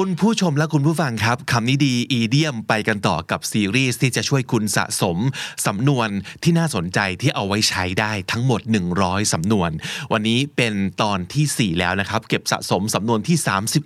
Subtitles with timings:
[0.00, 5.18] คุณผู้ชมและคุณผู้ฟังครับคำนี้ดีอีเดียมไปกันต่อกับซีรีส์ที่จะช่วยคุณสะสม
[5.66, 6.08] สำนวน
[6.42, 8.60] ที่น่าสนใจที่เอาไว้ใช้ได้ทั้งหมด
[8.96, 9.70] 100 สำนวน
[10.12, 13.36] วันนี้เป็นตอนที่ 4 แล้วนะครับ เก็บสะสมสำนวนที่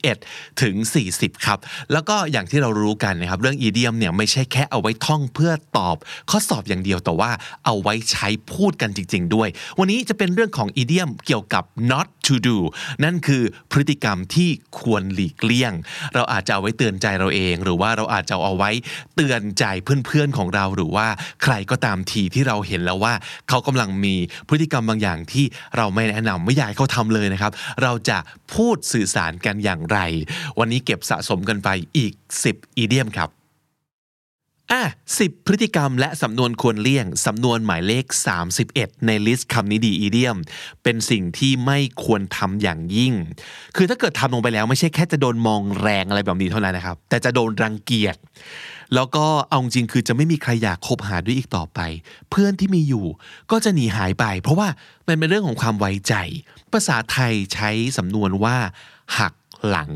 [0.07, 0.75] 31 ถึง
[1.11, 1.59] 40 ครับ
[1.93, 5.97] แล้วก็อย่างที่เรารู้กันนะครับ เรื่องอีเดียมเนี่ยไม่ใช่แค่เอาไว้ท่องเพื่อตอบ
[6.31, 7.31] ข้อสอบอย่างเดียวแต่ว่า
[7.65, 9.49] เอาไว้ใช้พูดกันจริง ๆ ด้วย
[9.79, 12.59] วันนี้จะเป็นเรื่องของอีเดียมเกี่ยวกับ not to do
[13.05, 15.75] นั่นคือพฤติกรรมที่ควรหลีกเลี่ยง
[16.15, 18.71] เราอาจจะเอาไว้เตือนใจเราเอง หรือว่าเราอาจจะเอาไว้
[19.17, 21.07] เตือนใจเพื่อนๆของเราหรือว่า
[21.43, 23.15] ใครก็ตามทีที่เราเห็นแล้วว่า
[23.49, 24.15] เขากำลังมี
[24.49, 25.45] พฤติกรรมบางอย่างที่
[25.77, 28.19] เราไม่แนะนำไม่อยากให้เขาทำเลยนะครับ เราจะ
[28.55, 29.99] พูดสื่อสารกันอย่างไร
[30.59, 32.13] วันนี้เก็บสะสมกันไปอีก
[32.45, 33.40] 10 อีเดียมครับ
[34.73, 34.83] อะ
[35.19, 38.05] สิพฤติกรรมและสำนวนควรเลี่ยง สำนวนหมายเลข
[38.57, 40.37] 31 ในลิสต์คำนี้ดีอีเดียม
[40.83, 43.13] เป็นสิ่งที่ไม่ควรทำอย่างยิ่ง
[43.77, 48.17] คือถ้าเกิดทำลงไปแล้วไม่ใช่แค่จะโดนมองแรงอะไรแบบนี้เท่านั้นนะครับ แต่จะโดนรังเกียจ
[48.95, 51.81] แล้วก็เอาจริงคือจะไม่มีใครอยากคบหาด้วยอีกต่อไป
[52.31, 53.07] เพื่อนที่มีอยู่
[53.51, 54.69] ก็จะหนีหายไป เพราะว่า
[55.09, 56.15] มันเป็นเรื่องของความไว้ใจ
[56.73, 58.57] ภาษาไทยใช้สำนวนว่า
[59.19, 59.35] หัก
[59.69, 59.91] หลัง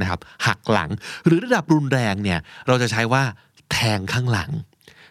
[0.00, 0.90] นะครับ หักหลัง
[1.26, 3.22] หรือระดับรุนแรงเนี่ยเราจะใช้ว่า
[3.72, 4.50] แทงข้างหลัง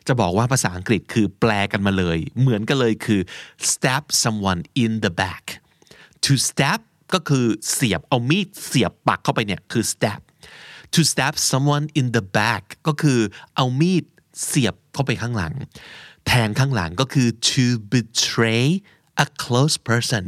[0.07, 3.21] จะบอกว่าภาษาอังกฤษคือแปลกันมาเลย เหมือนกันเลยคือ
[3.71, 5.45] stab someone in the back
[6.25, 6.79] to stab
[7.13, 10.21] ก็คือเสียบเอามีดเสียบปักเข้าไปเนี่ยคือ stab
[10.93, 13.19] to stab someone in the back ก็คือ
[13.55, 14.05] เอามีด
[14.45, 15.53] เสียบเข้าไปข้างหลัง
[16.27, 18.65] แทงข้างหลังก็คือ to betray
[19.23, 20.25] a close person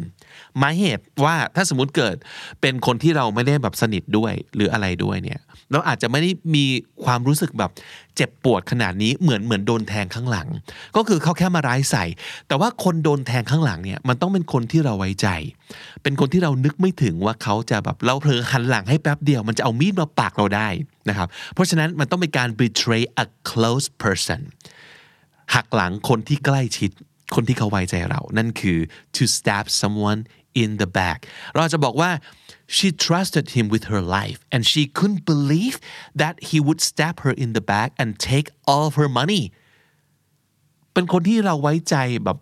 [0.58, 2.16] หมายเหตุว่าถ้าสมมติเกิด
[2.62, 5.40] เป็นคนที่เราไม่ได้แบบสนิทด้วยหรืออะไรด้วยเนี่ย
[5.72, 6.66] เราอาจจะไม่ได้มี
[7.06, 7.72] ความรู้สึกแบบ
[8.16, 10.48] เจ็บปวดขนาดนี้เหมือนเหมือนโดนแทงข้างหลัง
[10.96, 12.06] ก็คือเขาแค่มาร้ายใส่
[12.48, 15.28] แต่ว่าคนโดนแทงข้างหลังเนี่ยมันต้องเป็นคนที่เราไว้ใจ
[16.04, 20.68] เป็นคนที่เรานึกไม่ถึงว่าเขาจะแบบเราเผลอหันหลังให้แป๊บเดียว มันจะเอามีดมาปากเราได้
[21.10, 24.42] นะครับเพราะฉะนั้นมันต้องเป็นการ betray a close person
[25.56, 26.92] หักหลังคนที่ใกล้ชิด
[27.36, 28.80] คนที่เขาไว้ใจเรา นั่นคือ
[29.16, 30.22] to stab someone
[30.64, 31.20] in the back
[31.56, 32.12] เราจะบอกว่า
[32.76, 35.76] she trusted him with her life and she couldn't believe
[36.22, 39.44] that he would stab her in the back and take all of her money
[40.94, 41.96] เป็นคนที่เราไว้ใจ
[42.26, 42.38] แบบ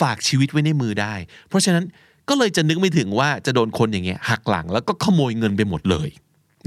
[0.00, 1.14] ฝากชีวิตไว้ในมือได้
[1.48, 1.84] เพราะฉะนั้น
[2.28, 6.08] ก็เลยจะนึกไม่ถึงว่าจะโดนคนอย่างเงี้ยหักหลังแล้วก็ขโมยเงินไปหมดเลย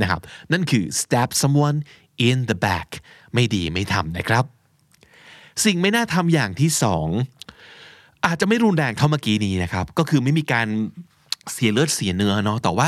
[0.02, 1.78] นะครับ นั่นคือ stab someone
[2.30, 2.90] in the back
[3.34, 4.46] ไม่ดีไม่ทำนะครับ
[5.66, 7.08] สิ่งไม่น่าทำอย่างที่สอง
[8.26, 10.68] อาจจะไม่รุนแรงเท่าเมื่อกี้นี้นะครับ ก็คือไม่มีการ
[11.54, 12.88] เสียเลือดเสียเนื้อเนาะแต่ว่า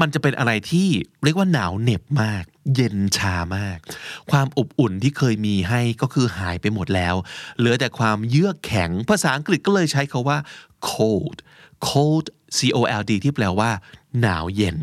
[0.00, 0.88] มันจะเป็นอะไรที่
[1.24, 2.44] เรียกว่าหนาวเหน็บมาก
[2.74, 3.78] เย็นชามาก
[4.30, 7.14] ความอบอุ่นที่เคยมีให้ก็คือหายไปหมดแล้ว
[7.58, 10.38] เหลือแต่ความเยือกแข็งภาษาอังกฤษก็เลยใช้คาว่า
[10.90, 11.38] cold
[11.88, 12.26] cold
[12.58, 13.70] c o l d ที่แปลว่า
[14.20, 14.76] หนาวเย็น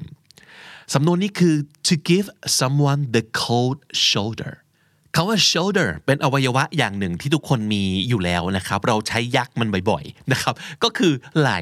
[0.94, 1.56] สำนวนนี้คือ
[1.88, 2.28] to give
[2.60, 3.78] someone the cold
[4.10, 4.54] shoulder
[5.16, 10.54] คาว่า shoulder เป็นอวัยวะอย่างหนึ่งที่ทุกคนมีอยู่แล้วนะครับ เราใช้ยักมันบ่อยๆนะครับ
[10.84, 11.60] ก็คือไหล่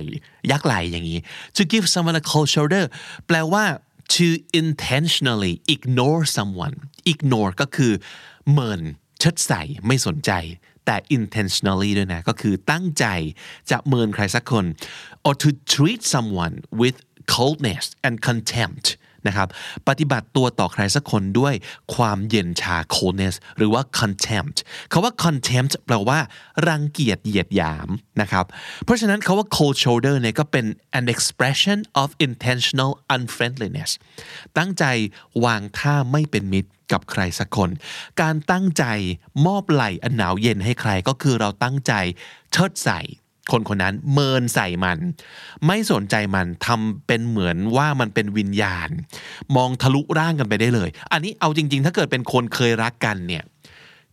[0.52, 1.20] ยักไหล่อย่างนี้
[1.58, 2.86] to give someone a cold shoulder
[3.28, 3.64] แปลว่า
[4.16, 4.28] to
[4.62, 6.76] intentionally ignore someone
[7.12, 7.92] ignore ก็คือ
[8.52, 8.82] เมิน
[9.20, 10.32] เชิดใส่ไม่สนใจ
[10.86, 13.06] แต่ intentionally ด้วยนะ ก็คือตั้งใจ
[13.72, 14.66] จะเมินใครสักคน
[15.26, 16.98] or to treat someone with
[17.36, 18.86] coldness and contempt
[19.28, 19.48] นะครับ
[19.88, 21.54] ปฏิบัติตัวต่อใครสักคนด้วย
[21.96, 24.58] ความเย็นชา coldness หรือว่า contempt
[24.92, 26.20] คาว่า contempt แปลว่า
[26.68, 27.90] รังเกียจเหยียดหยาม
[28.22, 28.46] นะครับ
[28.84, 30.66] เพราะฉะนั้นคาว่า cold shoulder เนี่ยก็เป็น
[31.00, 33.92] an expression of intentional unfriendliness
[34.58, 34.86] ตั้งใจ
[35.46, 37.70] วางท่าไม่เป็นมิตรกับใครสักคน
[38.22, 38.86] การตั้งใจ
[39.46, 41.94] มอบไหล่อันหนาวเย็นให้ใครก็คือเราตั้งใจ
[42.52, 43.00] เชิดใส่
[43.52, 44.98] คนคนนั้นเมินใส่มัน
[45.68, 48.90] ไม่สนใจมันทำเป็นเหมือนว่ามันเป็นวิญญาณ
[49.56, 53.44] มองทะลุร่างกันไปได้เลย อันนี้เอาจริง ๆ ถ้าเกิดเป็นคนเคยรักกันเนี่ย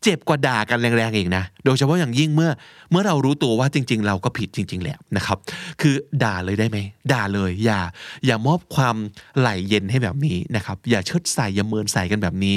[0.05, 2.51] เจ็บกว่าด่ากันแรงๆอีกนะ โดยเฉพาะอย่างยิ่งเมื่อ
[2.91, 5.39] เมื่อเรารู้ตัวว่าจริง ๆ เราก็ผิดจริง ๆ แหละนะครับ
[5.81, 5.95] คือ
[6.25, 6.79] ด่าเลยได้ไหม
[7.13, 7.81] ด่าเลย อย่า
[8.27, 8.97] อย่ามอบความ
[9.39, 12.57] ไหลเย็นให้แบบนี้นะครับ อย่าเชิดใส่อย่าเมินใส่กันแบบนี้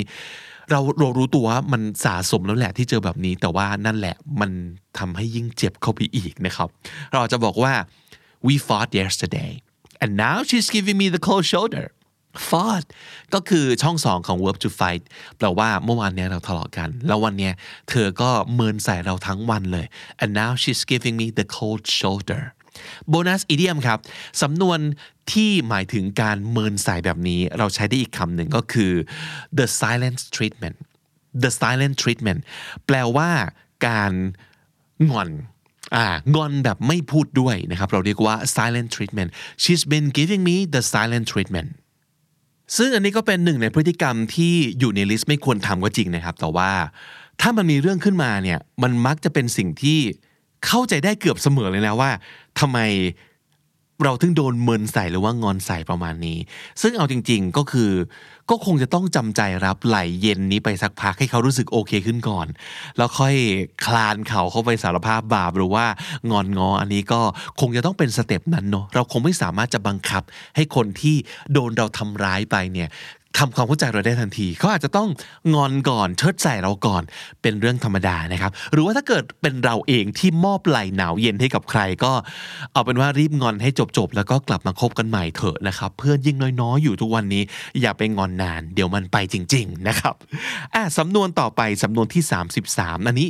[0.72, 4.52] เราเรารู้ตัวว่ามันสะสมแล้วแหละที่เจอแบบนี้ แต่ว่านั่นแหละมัน
[4.98, 6.70] ทำให้ยิ่งเจ็บเข้าไปอีกนะครับ
[7.14, 7.74] เราจะบอกว่า
[8.48, 9.52] we fought yesterday
[10.02, 11.86] and now she's giving me the cold shoulder
[12.50, 12.88] fought
[13.34, 15.04] ก็คือช่องสองของ verb to fight
[15.38, 17.54] แปลว่าเมื่อวานเนี้ยเราทะเลาะกัน แล้ววันเนี้ย
[17.90, 19.86] เธอก็เมินใส่เราทั้งวันเลย
[20.22, 22.44] and now she's giving me the cold shoulder
[23.10, 24.00] โบนัสอีเดียมครับ
[24.42, 24.80] สำนวน
[25.32, 28.92] ที่หมายถึงการเมินใส่แบบนี้ เราใช้ได้อีกคำหนึ่งก็คือ
[29.58, 30.78] the silent treatment
[31.44, 32.40] the silent treatment
[32.86, 33.30] แปลว่า
[33.88, 34.12] การ
[35.10, 35.30] งอน
[35.96, 39.30] อ่างอนแบบไม่พูดด้วยนะครับ เราเรียกว่า silent treatment
[39.64, 41.70] she's been giving me the silent treatment
[42.78, 46.72] ซึ่งอันนี้ก็เป็นหนึ่งในพฤติกรรมที่อยู่ในลิสต์ไม่ควรทำก็จริงนะครับ แต่ว่า
[47.42, 50.00] ถ้ามันมีเรื่องขึ้นมาเนี่ย มันมักจะเป็นสิ่งที่
[50.66, 52.10] เข้าใจได้เกือบเสมอเลยนะว่า
[52.60, 52.80] ทำไม
[54.04, 56.38] เราถึงโดนเมินใส่หรือว่างอนใส่ประมาณนี้
[56.82, 57.92] ซึ่งเอาจริง ๆก็คือ
[58.50, 62.48] ก็คงจะต้องจำใจรับไหลเย็นนี้ไปสักพักให้เขารู้สึกโอเคขึ้นก่อน
[62.98, 63.36] แล้วค่อย
[63.86, 65.86] คลานเขาเข้าไปสารภาพบาปหรือว่า
[66.32, 67.22] งอนงออันนี้ก็
[67.60, 70.24] คงจะต้องเป็นสเต็ปนั้นเนาะเราคงไม่สามารถจะบังคับ
[70.56, 71.16] ให้คนที่
[71.54, 72.90] โดนเราทำร้ายไปเนี่ย
[73.38, 75.10] ทำความเข้าใจเราได้ทันที เขาอาจจะต้อง
[75.54, 77.04] งอนก่อนเชิดใส่เราก่อน
[77.42, 82.14] เป็นเรื่องธรรมดานะครับ หรือว่าถ้าเกิดเป็นเราเองที่มอบไหลหนาวเย็นให้กับใครก็
[82.74, 87.44] เอาเป็นว่ารีบงอนให้จบๆ แล้วก็กลับมาคบกันใหม่เถอะนะครับ เพื่อนยิ่งน้อยๆ อยู่ทุกวันนี้
[87.82, 90.16] อย่าไปงอนนาน เดี๋ยวมันไปจริง ๆ นะครับ
[90.74, 92.24] อะสำนวนต่อไปสำนวนที่
[92.66, 93.30] 33 อันนี้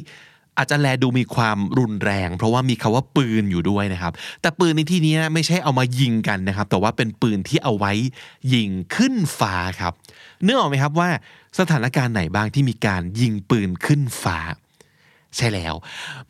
[0.57, 7.93] อาจจะแลดูมีความรุนแรง เพราะว่ามีคาว่าปืนอยู่ด้วยนะครับ แต่ปืนในที่นี้ไม่ใช่เอามายิงกันนะครับ แต่ว่าเป็นปืนที่เอาไว้
[8.53, 9.93] ยิงขึ้นฟ้าครับ
[10.43, 11.09] เนื่องออกไหมครับว่า
[11.59, 14.39] สถานการณ์ไหนบ้างที่มีการยิงปืนขึ้นฟ้า
[15.37, 15.73] ใช่แล้ว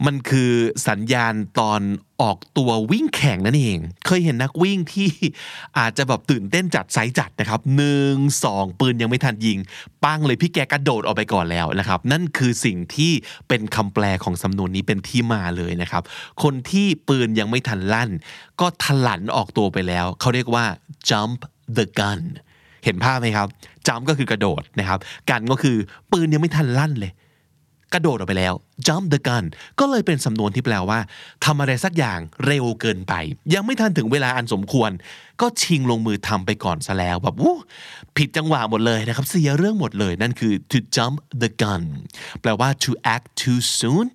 [0.05, 0.51] มันคือ
[0.87, 1.81] สัญญาณตอน
[2.21, 5.09] ออกตัววิ่งแข่งนั่นเอง เคยเห็นนักวิ่งที่
[5.77, 9.57] อาจจะแบบตื่นเต้นจัดไซจัดนะครับหนึ่งสองปืนยังไม่ทันยิง
[10.03, 13.11] ปังเลยพี่แกกระโดดออกไปก่อนแล้วนะครับ นั่นคือสิ่งที่
[13.47, 16.03] เป็นคำแปลของสำนวนนี้เป็นที่มาเลยนะครับ
[16.43, 18.09] คนที่ปืนยังไม่ทันลั่น
[18.59, 20.65] ก็ทะลันออกตัวไปแล้ว เขาเรียกว่า
[21.09, 21.39] jump
[21.77, 22.21] the gun
[22.83, 23.47] เห็นภาพไหมครับ
[23.87, 25.77] จัมก็คือกระโดดนะครับกันก็คือ
[26.11, 27.11] ปืนยังไม่ทันลั่นเลย
[27.93, 28.53] กระโดดออกไปแล้ว
[28.87, 29.45] jump the gun
[29.79, 30.99] ก็เลยเป็นสำนวนที่แปลว่า
[31.45, 33.13] ทำอะไรสักอย่างเร็วเกินไป
[33.53, 34.91] ยังไม่ทันถึงเวลาอันสมควร
[35.41, 37.57] ก็ชิงลงมือทำไปก่อนซะแล้วแบบวู้
[38.17, 41.83] ผิดจังหวะหมดเลยนะครับ เสียเรื่องหมดเลยนั่นคือ to jump the gun
[42.41, 44.05] แปลว่า to act too soon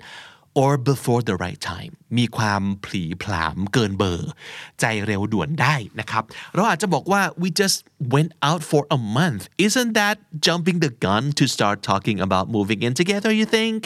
[0.62, 4.32] or before the right time มีความผลีผลามเกินเบอร์
[4.80, 6.24] ใจเร็วด่วนได้นะครับ
[6.56, 7.78] เราอาจจะบอกว่า we just
[8.16, 10.16] went out for a month isn't that
[10.46, 13.80] jumping the gun to start talking about moving in together you think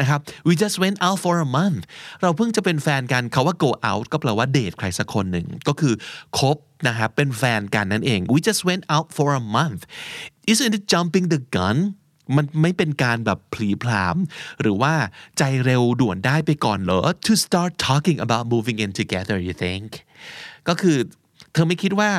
[0.00, 1.82] นะครับ we just went out for a month
[2.22, 5.94] เราเพิ่งจะเป็นแฟนกันเขาว่า go out ก็แปลว่าเดทใครสักคนหนึ่ง ก็คือ
[6.38, 6.56] คบ
[6.88, 9.82] นะครับเป็นแฟนกันนั่นเอง we just went out for a month
[10.52, 11.78] isn't it jumping the gun
[12.35, 14.17] มันไม่เป็นการแบบผลีพราม
[14.61, 14.93] หรือว่า
[15.37, 19.89] ใจเร็วด่วนได้ไปก่อนเหรอ to start talking about moving in together you think
[20.67, 20.97] ก็คือ
[21.53, 22.09] เธอไม่คิดว่า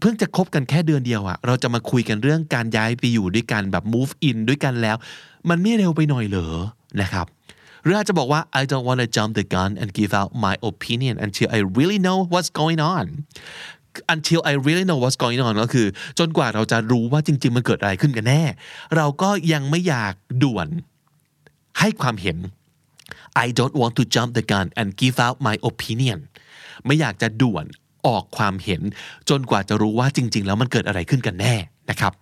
[0.00, 4.96] เพิ่งจะคบกันแค่เดือนเดียวอะเราจะมาคุยกันเรื่องการย้ายไปอยู่ด้วยกันแบบ move in ด้วยกันแล้ว
[5.48, 6.48] มันไม่เร็วไปหน่อยเหรอ
[7.00, 7.26] นะครับ
[7.82, 12.00] หรืออาจจะบอกว่า I don't want to jump the gun and give out my opinion until I really
[12.06, 13.04] know what's going on
[14.14, 15.86] until I really know what's going on ก็คือ
[16.18, 18.42] จนกว่าเราจะรู้ว่าจริง ๆ มันเกิดอะไรขึ้นกันแน่
[18.96, 20.68] เราก็ยังไม่อยากด่วน
[21.78, 22.38] ให้ความเห็น
[23.44, 26.18] I don't want to jump the gun and give out my opinion
[26.86, 27.66] ไม่อยากจะด่วน
[28.06, 28.82] ออกความเห็น
[29.28, 31.54] จนกว่าจะรู้ว่าจริง ๆ แล้วมันเกิดอะไรขึ้นกันแน่
[31.90, 32.12] นะครับ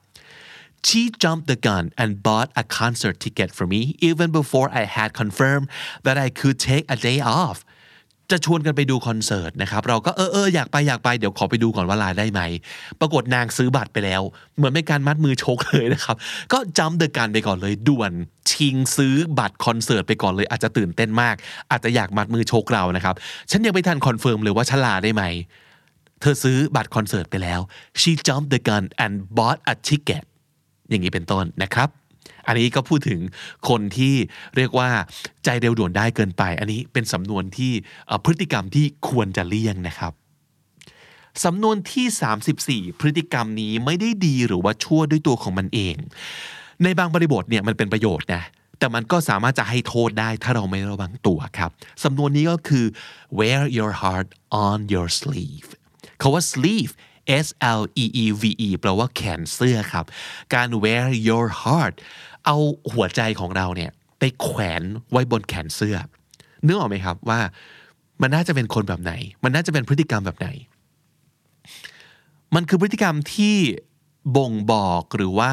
[0.87, 5.11] She jumped the gun and bought a concert ticket for me even before I had
[5.21, 5.67] confirmed
[6.07, 7.59] that I could take a day off
[8.33, 12.41] จะชวนกันไปดูคอนเสิร์ตนะครับเราก็เออเอออยากไปอยากไปเดี๋ยวขอไปดูก่อนว่าลาได้ไหม
[13.01, 14.23] ปรากฏนางซื้อบัตรไปแล้ว
[14.57, 16.17] เหมือนเป็นการมัดมือชกเลยนะครับ
[16.53, 18.13] ก็ jump the gun ไปก่อนเลยด่วน
[18.51, 21.35] ชิงซื้อบัตรคอนเสิร์ตไปก่อนเลยอาจจะตื่นเต้นมาก
[21.71, 23.15] อาจจะอยากมัดมือชกเรานะครับ
[23.51, 25.25] ฉันยังไม่ทัน confirm เลยว่าฉันลาได้ไหม
[26.21, 27.61] เธอซื้อบัตรคอนเสิร์ตไปแล้ว
[28.01, 30.25] she jumped the gun and bought a ticket
[30.89, 31.89] อย่างนี้เป็นต้นนะครับ
[32.51, 33.21] อันนี้ก็พูดถึง
[33.69, 34.15] คนที่
[34.57, 34.91] เรียกว่า
[35.45, 37.73] ใจเร็วด่วนได้เกินไป อันนี้เป็นสำนวนที่
[38.25, 40.13] พฤติกรรมที่ควรจะเลี่ยงนะครับ
[41.45, 42.07] สำนวนที่
[42.89, 45.97] 34 พฤติกรรมนี้ไม่ได้ดีหรือว่าชั่วด้วยตัวของมันเอง
[46.83, 48.43] ในบางบริบทเนี่ยมันเป็นประโยชน์นะ
[48.79, 51.71] แต่มันก็สามารถจะให้โทษได้ถ้าเราไม่ระวังตัวครับ
[52.05, 52.87] สำนวนนี้ก็คือ
[53.39, 54.29] wear your heart
[54.67, 55.69] on your sleeve
[56.21, 56.93] คาว่า sleeve
[57.47, 57.49] S
[57.81, 60.07] L E E V E แปลว่าแขนเสื้อครับ
[60.55, 61.95] การ wear your heart
[62.47, 62.57] เอา
[62.93, 65.97] หัวใจของเราเนี่ยไปแขวนไว้บนแขนเสื้อ
[66.67, 67.41] นึกออกไหมครับว่า
[68.23, 69.13] มันน่าจะเป็นคนแบบไหน
[69.45, 70.49] มันน่าจะเป็นพฤติกรรมแบบไหน
[72.55, 73.57] มันคือพฤติกรรมที่
[74.37, 75.53] บ่งบอกหรือว่า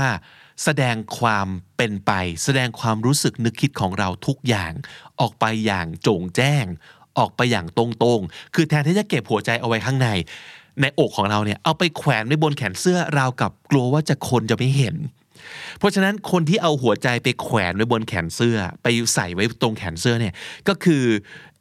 [0.63, 2.11] แสดงความเป็นไป
[2.43, 4.71] แสดงความรู้สึกนึกคิดของเราทุกอย่าง
[5.19, 6.65] ออกไปอย่างโจ่งแจ้ง
[7.17, 10.09] ออกไปอย่างตรงๆ คือแทนที่จะเก็บหัวใจเอาไว้ข้างใน
[10.81, 14.95] ในอกของเราเนี่ยเอาไปแขวนไว้บนแขนเสื้อราวกับกลัวว่าจะคนจะไม่เห็น
[15.79, 20.33] เพราะฉะนั้นคนที่เอาหัวใจไปแขวนไว้บนแขนเสื้อ ไปใส่ไว้ตรงแขนเสื้อเนี่ย
[20.67, 21.03] ก็คือ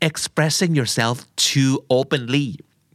[0.08, 1.16] expressing yourself
[1.48, 2.48] too openly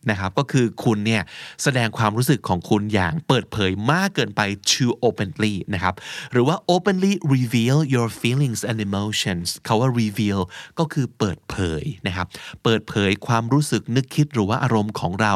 [0.10, 1.22] นะครับก็คือคุณเนี่ย
[1.63, 4.41] แสดงความรู้สึกของคุณอย่างเปิดเผยมากเกินไป
[4.72, 5.96] too openly นะครับ
[6.31, 10.39] หรือว่า openly reveal your feelings and emotions เขาว่า reveal
[10.79, 12.27] ก็คือเปิดเผยนะครับ
[12.63, 15.34] เปิดเผยความรู้สึกนึกคิดหรือว่าอารมณ์ของเรา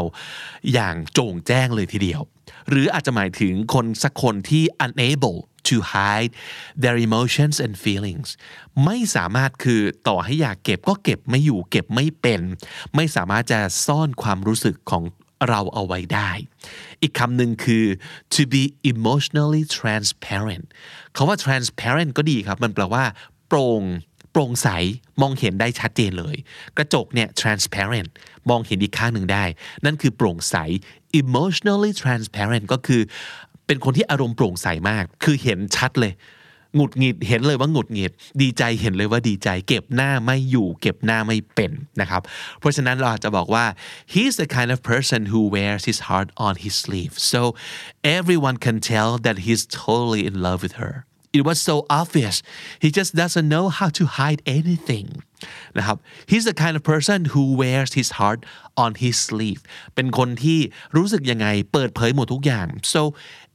[0.73, 2.21] อย่างโจ่งแจ้งเลยทีเดียว
[2.69, 6.31] หรืออาจจะหมายถึงคนสักคนที่ unable to hide
[6.83, 8.29] their emotions and feelings
[8.85, 12.41] ไม่สามารถคือต่อให้อยากเก็บก็เก็บไม่อยู่เก็บไม่เป็น
[12.95, 15.03] ไม่สามารถจะซ่อนความรู้สึกของ
[15.49, 16.31] เราเอาไว้ได้
[17.01, 17.85] อีกคำหนึ่งคือ
[18.33, 20.65] to be emotionally transparent
[21.15, 23.03] คาว่า transparent ก็ดีครับ มันแปลว่า
[23.47, 23.83] โปร่ง
[24.31, 24.69] โปร่งใส
[25.21, 26.35] มองเห็นได้ชัดเจนเลย
[26.77, 28.09] กระจกเนี่ย transparent
[28.49, 29.45] มองเห็นอีกข้างหนึ่งได้
[29.85, 30.55] นั่นคือโปร่งใส
[31.21, 33.01] emotionally transparent ก็คือ
[33.67, 36.13] เป็นคนที่อารมณ์โปร่งใสมาก คือเห็นชัดเลย
[36.77, 42.21] หงุดหงิดเห็นเลยว่าหงุดหงิด ดีใจเห็นเลยว่าดีใจ เก็บหน้าไม่อยู่ เก็บหน้าไม่เป็นนะครับ
[42.59, 43.65] เพราะฉะนั้นเราอาจจะบอกว่า
[44.13, 47.41] he's the kind of person who wears his heart on his sleeve so
[48.17, 50.93] everyone can tell that he's totally in love with her
[51.37, 52.35] it was so obvious
[52.83, 55.07] he just doesn't know how to hide anything
[55.77, 55.97] นะครับ
[56.31, 58.41] he's the kind of person who wears his heart
[58.83, 59.61] on his sleeve
[59.95, 60.59] เป็นคนที่
[60.95, 63.01] รู้สึกยังไงเปิดเผยหมดทุกอย่าง so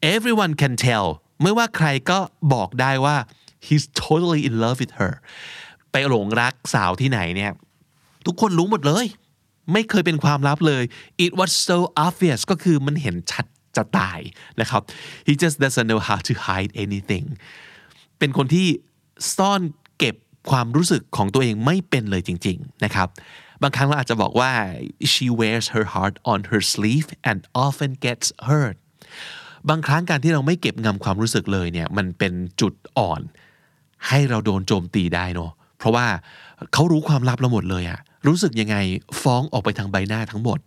[0.03, 1.07] everyone can tell
[1.43, 2.19] ไม่ว่าใครก็
[2.53, 3.17] บอกได้ว่า
[3.67, 5.13] he's totally in love with her
[5.93, 7.53] ไปหลงรักสาวที่ไหนเนี่ย
[8.27, 9.07] ทุกคนรู้หมดเลย
[9.73, 10.85] ไม่เคยเป็นความลับเลย
[11.25, 13.45] it was so obvious ก็คือมันเห็นชัด
[13.77, 14.21] จะตาย
[14.61, 14.83] นะครับ
[15.29, 17.27] he just doesn't know how to hide anything
[18.19, 18.69] เป็นคนที่
[19.37, 19.63] ซ่อน
[19.99, 20.17] เก็บ
[20.51, 23.09] ความรู้สึกของตัวเองไม่เป็นเลยจริง ๆ นะครับ
[23.63, 24.53] บางครั้งเราอาจจะบอกว่า
[25.13, 28.77] she wears her heart on her sleeve and often gets hurt
[29.69, 33.21] บางครั้งการที่เราไม่เก็บงำความรู้สึกเลยเนี่ยมันเป็นจุดอ่อน
[34.09, 36.07] ให้เราโดนโจมตีได้เนาะเพราะว่า
[36.73, 38.77] เขารู้ความลับเราหมดเลยอะรู้สึกยังไง
[39.23, 40.59] ฟ้องออกไปทางใบหน้าทั้งหมด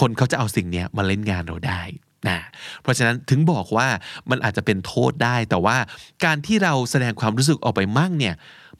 [0.00, 1.80] คนเขาจะเอาสิ่งนี้มาเล่นงานเราได้
[2.28, 2.38] นะ
[2.82, 3.88] เพราะฉะนั้นถึงบอกว่า
[4.30, 5.76] มันอาจจะเป็นโทษได้ แต่ว่า
[6.24, 8.34] การที่เราแสดงความรู้สึกออกไปมั่งเนี่ย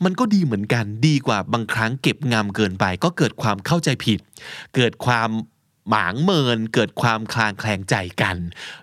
[0.05, 4.19] มันก็ดีเหมือนกันดีกว่าบางครั้งเก็บงำเกินไป ก็เกิดความเข้าใจผิด
[4.75, 5.29] เกิดความ
[5.89, 8.37] หมางเมินเกิดความคลางแคลงใจกัน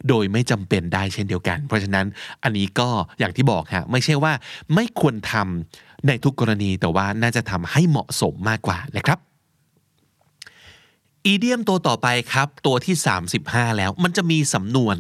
[0.10, 2.06] โดยไม่จำเป็นได้เช่นเดียวกัน เพราะฉะนั้น
[2.44, 4.34] อันนี้ก็อย่างที่บอกฮะไม่ใช่ว่า
[4.76, 9.20] ไม่ควรทำในทุกกรณีแต่ว่าน่าจะทำให้เหมาะสมมากกว่านะครับ
[11.26, 12.96] อีเดียมตัวต่อไปครับ ตัวที่
[13.38, 14.98] 35 แล้วมันจะมีสำนวน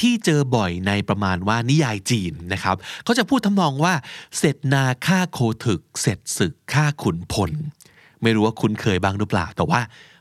[0.00, 3.94] ที่เจอบ่อยในประมาณว่านิยายจีนนะครับเขาจะพูดทำนองว่า
[4.38, 7.50] เสร็จนาฆ่าโคถึก เสร็จศึกฆ่าขุนพล
[8.22, 9.80] ไม่รู้ว่าคุณเคยบ้างหรือเปล่า แต่ว่า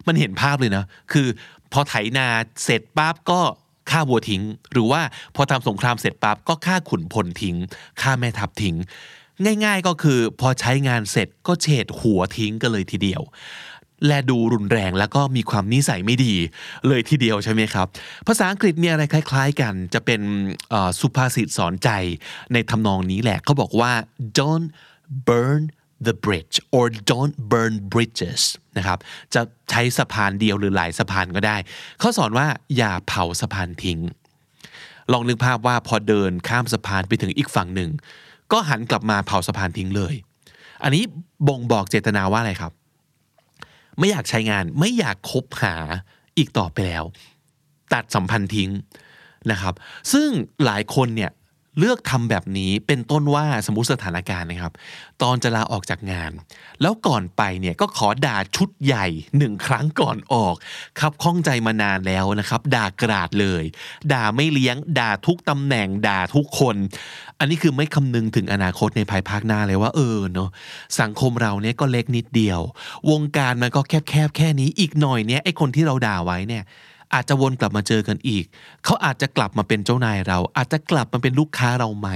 [0.09, 1.27] มันเห็นภาพเลยนะ คือ
[1.73, 2.27] พอไถนา
[2.63, 3.41] เสร็จปั๊บก็
[3.91, 5.01] ฆ่าวัวทิ้ง หรือว่า
[5.35, 7.55] พอทำสงครามเสร็จปั๊บก็ฆ่าขุนพลทิ้ง
[8.01, 8.75] ฆ่าแม่ทัพทิ้ง
[9.65, 13.21] ง่าย ๆก็คือพอใช้งานเสร็จก็เฉดหัวทิ้งกันเลยทีเดียว
[14.07, 16.33] และดูรุนแรงแล้วก็มีความนิสัยไม่ดี
[16.87, 17.87] เลยทีเดียวใช่ไหมครับ
[18.27, 20.21] ภาษาอังกฤษมีอะไรคล้าย ๆ กันจะเป็น
[20.99, 21.89] สุภาษิตสอนใจ
[22.53, 23.91] ในทำนองนี้แหละเขาบอกว่า
[24.37, 24.67] don't
[25.27, 25.61] burn
[26.07, 28.41] the bridge or don't burn bridges
[28.77, 28.99] นะครับ
[29.33, 31.57] จะใช้สะพานเดียวหรือหลายสะพานก็ได้
[31.99, 33.99] เขาสอนว่าอย่าเผาสะพานทิ้ง
[35.11, 37.89] ลองนึกภาพว่าพอเดินข้ามสะพานไปถึงอีกฝั่งหนึ่ง
[38.51, 40.15] ก็หันกลับมาเผาสะพานทิ้งเลย
[40.83, 41.03] อันนี้
[41.47, 42.73] บ่งบอกเจตนาว่าอะไรครับ
[43.99, 45.75] ไม่อยากใช้งานไม่อยากคบหา
[46.37, 47.03] อีกต่อไปแล้ว
[47.93, 48.71] ตัดสัมพันธ์ทิ้ง
[49.51, 49.73] นะครับ
[50.13, 50.29] ซึ่ง
[50.65, 51.31] หลายคนเนี่ย
[51.77, 54.73] เลือกทำแบบนี้เป็นต้นว่าสมมติสถานการณ์นะครับ
[55.21, 56.31] ตอนจะลาออกจากงาน
[56.81, 59.07] แล้วก่อนไปเนี่ยก็ขอด่าชุดใหญ่
[59.37, 60.55] หนึ่งครั้งก่อนออก
[60.99, 63.63] ครับข้องใจมานานแล้วนะครับ ด่ากราดเลย
[64.13, 66.75] ด่าไม่เลี้ยง ด่าทุกตำแหน่ง ด่าทุกคน
[67.39, 70.49] อันนี้คือไม่คำนึงถึงอนาคตในภายภาคหน้าเลยว่าเออเนาะ
[70.99, 72.61] สังคมเราเนี่ยก็เล็กนิดเดียว
[73.11, 76.63] วงการมันก็แคบๆแค่นี้อีกหน่อยเนี่ยไอ้คนที่เราด่าไว้เนี่ย
[77.13, 78.45] อาจจะวนกลับมาเจอกันอีก
[78.83, 82.09] เขาอาจจะกลับมาเป็นเจ้านายเรา อาจจะกลับมาเป็นลูกค้าเราไหม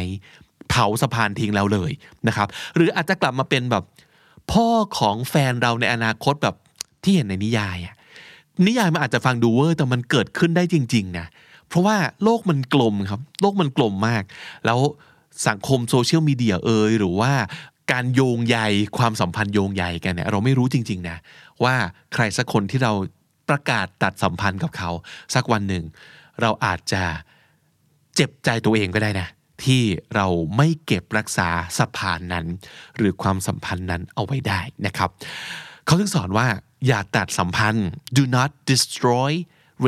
[0.69, 1.91] เผาสะพานทิ้งเราเลย
[2.27, 3.83] นะครับ หรืออาจจะกลับมาเป็นแบบ
[4.51, 6.55] พ่อของแฟนเราในอนาคตแบบ
[7.03, 7.95] ที่เห็นในนิยายอะ
[8.67, 11.27] นิยายมันอาจจะฟังดูเวอร์แต่มันเกิดขึ้นได้จริงๆนะ
[11.67, 14.23] เพราะว่าโลกมันกลมครับ โลกมันกลมมาก
[14.65, 14.79] แล้ว
[15.47, 17.31] สังคมโซเชียลมีเดียเอยหรือว่า
[17.91, 18.57] การโยงใย
[18.97, 21.17] ความสัมพันธ์โยงใยกันเนี่ยเราไม่รู้จริง ๆ นะ
[21.63, 21.75] ว่า
[22.13, 22.93] ใครสักคนที่เรา
[23.49, 24.89] ประกาศตัดสัมพันธ์กับเขา
[25.35, 25.83] สักวันหนึ่ง
[26.41, 27.03] เราอาจจะ
[28.15, 29.27] เจ็บใจตัวเองก็ได้นะ
[29.63, 29.81] ที่
[30.15, 32.45] เราไม่เก็บรักษาสะพานนั้น
[32.97, 35.09] หรือความสัมพันธ์นั้นเอาไว้ได้นะครับ
[35.85, 36.47] เขาถึงสอนว่า
[36.87, 39.31] อย่าตัดสัมพันธ์ do not destroy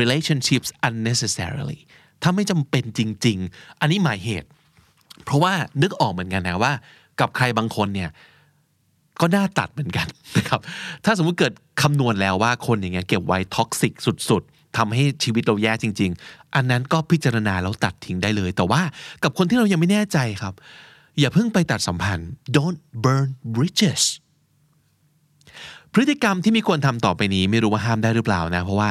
[0.00, 1.80] relationships unnecessarily
[2.22, 4.48] ถ้าไม่จำเป็นจริง ๆ อันนี้หมายเหตุ
[5.24, 6.72] เพราะว่านึกออกเหมือนกันนะว่า
[7.20, 8.10] กับใครบางคนเนี่ย
[9.20, 10.60] ก็น่าตัดเหมือนกันนะครับ
[11.04, 11.52] ถ้าสมมุติเกิด
[11.86, 13.92] คำนวณแล้วว่าคนอย่างเงี้ยเก็บไว้ท็อกซิก
[14.30, 18.82] สุดๆทำให้ชีวิตเราแย่จริง ๆ อันนั้นก็พิจารณาแล้วตัดทิ้งได้เลย แต่ว่า
[19.22, 20.54] กับคนที่เรายังไม่แน่ใจครับ
[21.18, 24.02] อย่าเพิ่งไปตัดสัมพันธ์ don't burn bridges
[25.92, 28.90] พฤติกรรมที่มีควรทำต่อไปนี้ไม่รู้ว่าห้ามได้หรือเปล่านะ เพราะว่า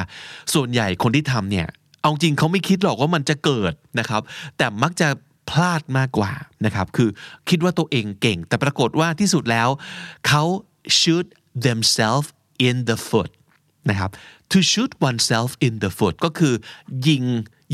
[0.54, 1.66] ส่วนใหญ่คนที่ทำเนี่ย
[2.00, 4.22] เอาจริงเขาไม่คิดหรอกว่ามันจะเกิดนะครับ
[4.56, 5.08] แต่มักจะ
[5.50, 6.32] พลาดมากกว่า
[6.64, 7.08] นะครับคือ
[7.48, 9.68] คิดว่าตัวเองเก่ง แต่ปรากฏว่าที่สุดแล้ว
[10.26, 10.42] เขา
[10.98, 11.26] shoot
[11.66, 12.28] themselves
[12.68, 13.30] in the foot
[13.90, 14.10] นะครับ
[14.52, 16.54] to shoot oneself in the foot ก็คือ
[17.08, 17.24] ยิง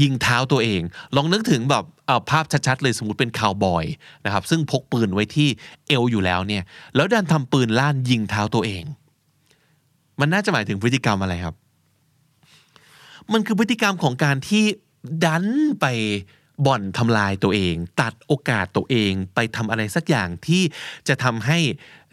[0.03, 0.83] ยิงเท้าตัวเอง
[1.17, 3.85] ลองนึกถึงแบบเอาภาพชัดๆเลยสมมติเป็นคาวบอย
[4.25, 5.49] นะครับซึ่งพกปืนไว้ที่
[5.89, 6.63] เอวอยู่แล้วเนี่ย
[6.97, 8.85] แล้วดันทำปืนล่านยิงเท้าตัวเอง
[10.21, 11.55] มันน่าจะหมายถึงพฤติกรรมอะไรครับ
[13.33, 14.65] มันคือพฤติกรรมของการที่
[15.25, 15.45] ดัน
[15.81, 15.87] ไป
[16.67, 20.63] บ่อนทำลายตัวเอง ตัดโอกาสตัวเองไปทำอะไรสักอย่างที่
[21.09, 21.59] จะทำให้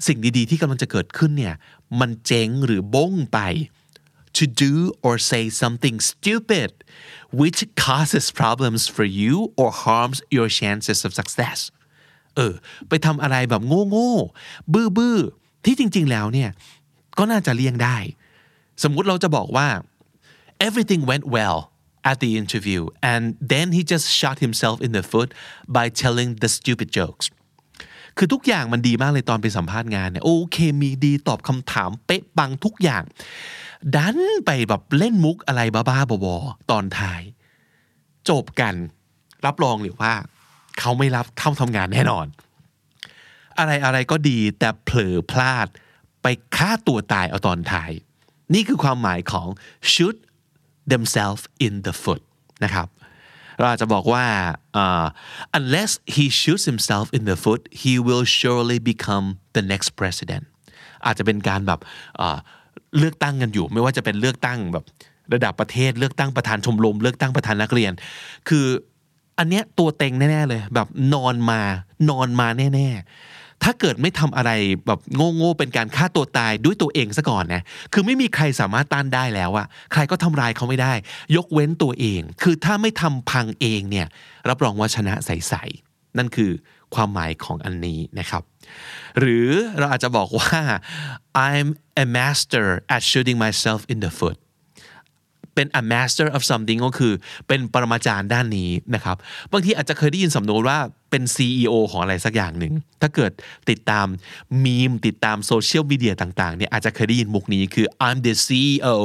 [0.08, 1.56] สิ่งดีๆ ที่กำลังจะเกิดขึ้นเนี่ย
[2.01, 3.39] มันเจ๊งหรือบ้งไป
[4.37, 4.75] to do
[5.07, 6.71] or say something stupid
[7.41, 11.59] which causes problems for you or harms your chances of success
[12.37, 12.55] เออ
[12.89, 14.15] ไปทำอะไรแบบโง่โง่
[14.73, 15.19] บื้อบื้อ
[15.65, 16.51] ที่จริง ๆ แล้วเนี่ย
[17.19, 17.97] ก็น่าจะเลี่ยงได้
[18.83, 19.69] สมมุติเราจะบอกว่า
[20.67, 21.59] everything went well
[22.11, 25.31] at the interview and then he just shot himself in the foot
[25.77, 27.27] by telling the stupid jokes
[28.22, 33.04] คือทุกอย่างมันดีมากเลยตอนไปสัมภาษณ์งานเนี่ยโอเคมีดีตอบคำถามเป๊ะปังทุกอย่าง
[33.96, 37.22] ดันไปแบบเล่นมุกอะไรบ้าๆบอๆตอนท้าย
[38.30, 38.76] จบกัน
[39.46, 40.14] รับรองหรือว่า
[40.80, 42.26] เขาไม่รับเข้าทำงานแน่นอน
[43.58, 45.68] อะไรอะไรก็ดีแต่เผลอพลาด
[46.22, 47.92] ไปฆ่าตัวตายเอาตอนท้าย
[48.54, 49.48] นี่คือความหมายของ
[49.92, 50.16] shoot
[50.92, 52.22] themselves in the foot
[52.64, 52.88] นะครับ
[53.60, 54.26] เราอาจจะบอกว่า
[54.82, 55.08] uh,
[55.60, 59.26] unless he shoots himself in the foot he will surely become
[59.56, 60.44] the next president
[61.06, 61.80] อาจจะเป็นการแบบ
[62.98, 64.86] เลือกตั้งกันอยู่ ไม่ว่าจะเป็นเลือกตั้งแบบ
[65.34, 67.92] ระดับประเทศเลือกตั้งประธานชมรมเลือกตั้งประธานนักเรียน
[68.50, 68.66] คือ
[69.40, 71.62] อันเนี้ยตัวเต็งแน่ๆเลยแบบนอนมา
[72.10, 74.52] นอนมาแน่ๆ ถ้าเกิดไม่ทำอะไร
[74.88, 75.00] แบบ
[75.38, 80.94] โง่ๆเป็นการฆ่าตัวตายด้วยตัวเองซะก่อนนะคือไม่มีใครสามารถต้านได้แล้วอะใครก็ทำลายเขาไม่ได้
[81.36, 84.08] ยกเว้นตัวเอง คือถ้าไม่ทำพังเองเนี่ย
[84.50, 86.52] รับรองว่าชนะใสๆนั่นคือ
[86.96, 88.44] ความหมายของอันนี้นะครับ
[89.20, 90.60] หรือเราอาจจะบอกว่า
[91.50, 91.70] I'm
[92.04, 94.38] a master at shooting myself in the foot
[95.60, 97.14] เป็น a master of something ก็คือ
[97.48, 99.18] เป็นปรมาจารย์ด้านนี้นะครับ
[99.52, 100.78] บางทีอาจจะเคยได้ยินสำนวนว่า
[101.10, 103.32] เป็น CEO ของอะไรสักอย่างหนึ่ง ถ้าเกิด
[103.70, 104.06] ติดตาม
[104.64, 108.98] มีมติดตามโซเชียลมีเดียต่างๆเนี่ยอาจจะเคยได้ยินมุกนี้คือ I'm the CEO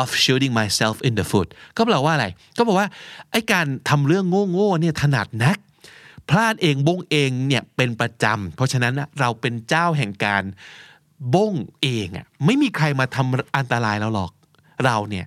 [0.00, 2.88] of shooting myself in the foot ก็แปลว่าอะไร ก็บอกว่า
[3.30, 5.58] ไอ้การทำเรื่องโง่ๆเนี่ยถนัดนัก
[6.28, 10.42] พลาดเองบงเองเนี่ยเป็นประจำเพราะฉะนั้นเราเป็นเจ้าแห่งการ
[11.34, 14.32] บงเองอะไม่มีใครมาทำอันตรายเราหรอก
[14.86, 15.26] เราเนี่ย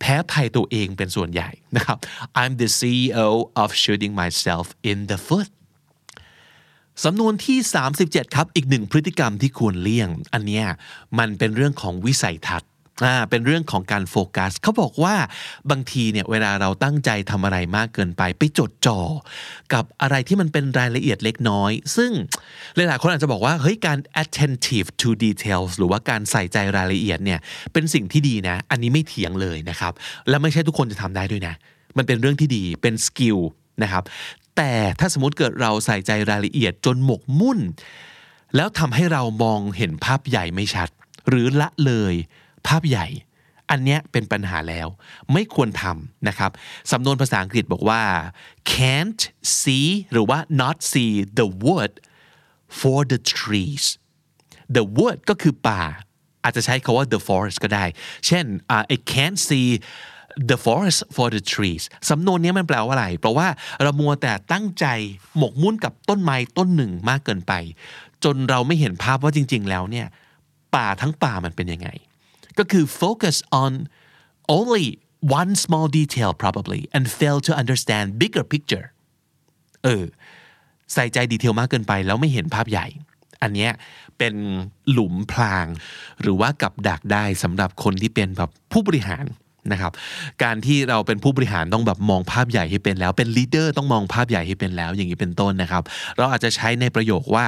[0.00, 1.98] แพ้ภัยตัวเองเป็นส่วนใหญ่นะครับ
[2.40, 3.30] I'm the CEO
[3.62, 5.50] of shooting myself in the foot
[7.04, 7.58] สำนวนที่
[7.98, 10.66] 37 ครับ อีกหนึ่งพฤติกรรมที่ควรเลี่ยง อันเนี้ย
[11.18, 12.70] มันเป็นเรื่องของวิสัยทัศน์
[13.04, 15.14] อ่าเป็นเรื่องของการโฟกัสเขาบอกว่า
[15.70, 19.00] บางทีเนี่ยเวลาเราตั้งใจทำอะไรมากเกินไป ไปจดจ่อ
[19.74, 22.10] กับอะไรที่มันเป็นรายละเอียดเล็กน้อย ซึ่ง
[22.76, 27.40] หลายๆคนอาจจะบอกว่าเฮ้ยการ attentive to details หรือว่าการใส่ใจรายละเอียดเนี่ย
[27.72, 29.92] เป็นสิ่งที่ดีนะ อันนี้ไม่เถียงเลยนะครับ
[30.28, 31.54] และไม่ใช่ทุกคนจะทำได้ด้วยนะ
[31.96, 33.38] มันเป็นเรื่องที่ดีเป็น skill
[33.82, 34.04] นะครับ
[34.56, 37.58] แต่ถ้าสมมติเกิดเราใส่ใจรายละเอียดจนหมกมุ่น
[38.56, 40.88] แล้วทำให้เรามองเห็นภาพใหญ่ไม่ชัด
[41.28, 42.14] หรือละเลย
[42.68, 43.06] ภาพใหญ่
[43.70, 44.88] อันเนี้ยเป็นปัญหาแล้ว
[45.32, 46.50] ไม่ควรทำนะครับ
[46.92, 48.02] สำนวนภาษาอังกฤษบอกว่า
[48.74, 49.22] can't
[49.60, 51.92] see หรือว่า not see the wood
[52.80, 53.84] for the trees
[54.76, 55.82] the wood ก็คือป่า
[56.44, 57.84] อาจจะใช้คาว่า the forest ก็ได้
[58.26, 59.68] เช่น uh, I can't see
[60.50, 63.48] the forest for the trees สำนวนนี้มันแปลว่าอะไร เพราะว่า
[63.82, 64.86] เรามัวแต่ตั้งใจ
[65.36, 67.52] หมกมุ่นกับต้นไม้ต้นหนึ่งมากเกินไป
[68.24, 70.06] จนเราไม่เห็นภาพว่าจริง ๆ แล้วเนี่ย
[70.74, 71.88] ป่าทั้งป่ามันเป็นยังไง
[72.58, 73.72] ก็คือ focus on
[74.56, 74.86] only
[75.40, 78.86] one small detail probably and fail to understand bigger picture
[79.84, 80.04] เออ
[80.92, 82.86] ใส่ใจดีเทลมากเกินไปแล้วไม่เห็นภาพใหญ่
[83.42, 83.72] อันเนี้ย
[84.18, 84.34] เป็น
[84.90, 85.66] หลุมพราง
[86.20, 89.24] หรือว่ากับดักได้สำหรับคนที่เป็นแบบผู้บริหาร
[89.72, 89.92] นะครับ
[90.42, 95.82] การที่เราเป็นผู้บริหารต้องแบบมองภาพใหญ่ให้เป็นแล้ว เป็นลีดเดอร์ต้องมองภาพใหญ่ให้เป็นแล้ว อย่างนี้เป็นต้นนะครับ
[96.16, 97.44] เราอาจจะใช้ในประโยคว่า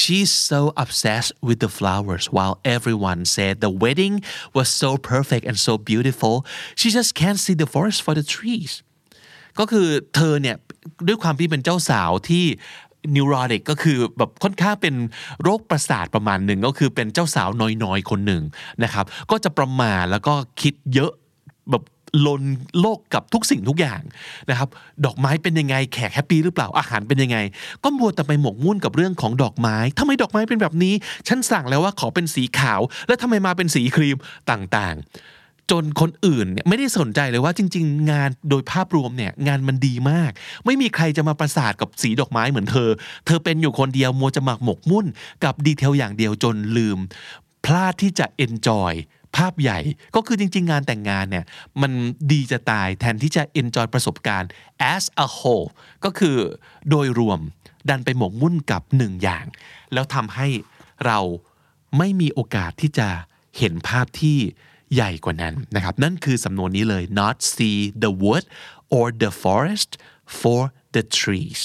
[0.00, 4.14] she's so obsessed with the flowers while everyone said the wedding
[4.56, 6.34] was so perfect and so beautiful
[6.80, 8.72] she just can't see the forest for the trees
[9.58, 10.56] ก็คือเธอเนี่ย
[11.06, 12.46] ด้วยความที่เป็นเจ้าสาวที่
[13.16, 14.94] นิวโรติกก็คือแบบค่อนข้างเป็น
[15.42, 17.48] โรคประสาทประมาณหนึ่งก็คือเป็นเจ้าสาว
[17.84, 18.42] น้อยๆ คนหนึ่ง
[18.82, 21.12] นะครับ ก็จะประมาทแล้วก็คิดเยอะ
[21.72, 21.84] แบบ
[22.26, 22.42] ลน
[22.80, 24.02] โลกกับทุกสิ่งทุกอย่าง
[24.50, 24.68] นะครับ
[25.04, 27.38] ดอกไม้เป็นยังไง แขกแฮปปี้หรือเปล่าอาหารเป็นยังไง
[27.84, 30.94] ก็มัวแต่ไปหมกมุ่นกับเรื่องของดอกไม้ทำไมดอกไม้เป็นแบบนี้
[31.28, 34.16] ฉันสั่งแล้วว่าขอเป็นสีขาว แล้วทำไมมาเป็นสีครีม
[34.50, 40.30] ต่างๆ จนคนอื่นเนี่ยไม่ได้สนใจเลยว่าจริง ๆ งานโดยภาพรวมเนี่ยงานมันดีมาก
[40.66, 42.90] ไม่มีใครจะมาประสาทกับสีดอกไม้เหมือนเธอ
[43.26, 45.06] เธอเป็นอยู่คนเดียวมัวจะหมักหมกมุ่น
[45.44, 46.98] กับดีเทลอย่างเดียวจนลืม
[47.64, 48.92] พลาดที่จะ enjoy
[49.36, 49.78] ภาพใหญ่
[50.14, 51.44] ก็คือจริง ๆ งานแต่งงานเนี่ย
[51.82, 51.92] มัน
[52.32, 54.50] ดีจะตายแทนที่จะ enjoy ประสบการณ์
[54.94, 55.68] as a whole
[56.04, 56.36] ก็คือ
[56.90, 57.40] โดยรวม
[57.88, 59.46] ดันไปหมกมุ่นกับหนึ่งอย่าง
[59.92, 60.48] แล้วทำให้
[61.06, 61.18] เรา
[61.98, 63.08] ไม่มีโอกาสที่จะ
[63.58, 64.38] เห็นภาพที่
[64.94, 68.44] ใหญ่กว่านั้นนะครับ นั่นคือสำนวนนี้เลย not see the wood
[68.96, 69.90] or the forest
[70.40, 70.60] for
[70.94, 71.60] the trees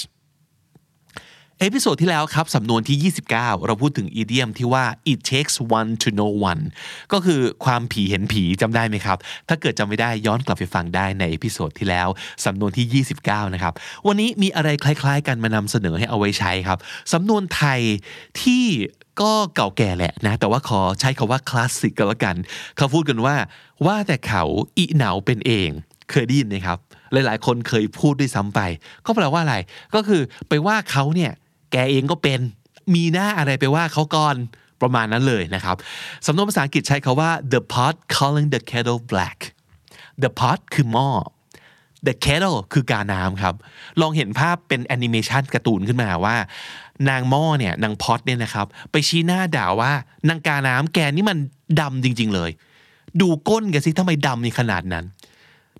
[1.60, 6.62] episode ที่แล้วครับสำนวนที่ 29 เราพูดถึง idiom ที่ว่า it takes one to know one
[7.12, 12.08] ก็คือความผีเห็นผีจำได้ไหมครับ ถ้าเกิดจำไม่ได้ย้อนกลับไปฟังได้ใน episode ที่แล้ว
[12.44, 13.74] สำนวนที่ 29 นะครับ
[14.06, 16.78] วันนี้มีอะไรคล้ายๆ กันมานำเสนอให้เอาไว้ใช้ครับ
[17.12, 17.80] สำนวนไทย
[18.42, 18.64] ที่
[19.20, 22.36] ก็เก่าแก่แหละนะ แต่ว่าขอใช้คาว่าคลาสสิกกันละกัน
[22.76, 23.36] เขาพูดกันว่า
[23.86, 24.44] ว่าแต่เขา
[24.78, 25.70] อีเหนาเป็นเอง
[26.10, 26.78] เคยได้ยินไหมครับ
[27.12, 28.60] หลายๆ คนเคยพูดด้วยซ้ำไป
[29.06, 29.56] ก็แปลว่าอะไร
[29.94, 31.32] ก็คือไปว่าเขาเนี่ย
[31.72, 32.40] แกเองก็เป็น
[32.94, 34.36] มีหน้าอะไรไปว่าเขาก่อน
[34.82, 35.76] ประมาณนั้นเลยนะครับ
[36.26, 39.38] สำนวนภาษาอังกฤษใช้คาว่า the pot calling the kettle black
[40.22, 41.08] the pot คือหม้อ
[42.06, 43.54] the kettle คือ กาน้ำครับ
[44.00, 46.36] ลองเห็นภาพเป็นแอนิเมชันการ์ตูนขึ้นมาว่า
[47.08, 49.92] นางหม้อเนี่ยนางพอตเนี่ยนะครับ ไปชี้หน้าด่าว่า
[50.28, 51.38] นางกาน้ำแกนี่มัน
[51.80, 52.50] ดำจริง ๆ เลย
[53.20, 55.04] ดูก้นแกสิทำไมดำในขนาดนั้น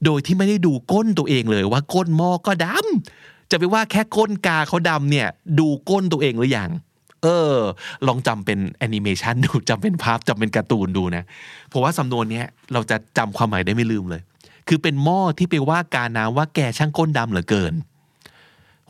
[0.05, 5.29] โดยที่ไม่ได้ดูก้นตัวเองเลยว่าก้นหม้อก็ดำ จะไปว่าแค่ก้นกาเขาดำเนี่ย
[5.59, 6.71] ดูก้นตัวเองหรือยัง
[7.23, 7.57] เออ
[8.07, 11.25] ลองจำเป็นแอนิเมชันดูจำเป็นภาพจำเป็นการ์ตูนดูนะ
[11.69, 14.23] เพราะว่าสำนวนเนี้ยเราจะจำความหมายได้ไม่ลืมเลย
[14.69, 17.75] คือเป็นหม้อที่ไปว่ากาน้ำว่าแกช่างก้นดำเหลือเกิน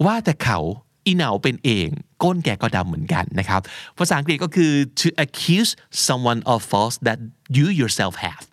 [0.04, 0.58] ว่าแต่เขา
[1.06, 1.88] อีเหนาเป็นเอง
[2.22, 3.60] ก้นแกก็ดำเหมือนกันนะครับ
[3.98, 5.70] ภาษาอังกฤษก็คือ to accuse
[6.06, 7.18] someone of faults that
[7.56, 8.44] you yourself have